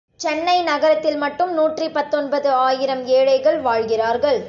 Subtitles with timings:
[0.19, 4.39] சென்னை நகரத்தில் மட்டும் நூற்றி பத்தொன்பது ஆயிரம் ஏழைகள் வாழ்கிறார்கள்.